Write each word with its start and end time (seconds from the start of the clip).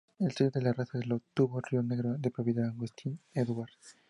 El 0.17 0.31
"sello 0.31 0.49
de 0.49 0.73
raza" 0.73 0.97
lo 1.05 1.17
obtuvo 1.17 1.61
"Río 1.61 1.83
Negro", 1.83 2.17
de 2.17 2.31
propiedad 2.31 2.63
de 2.63 2.69
Agustín 2.69 3.19
Edwards. 3.35 3.99